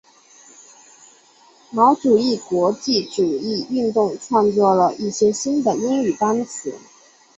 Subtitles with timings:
[1.69, 6.73] 毛主义国际主义运动创作了一些新的英语单词。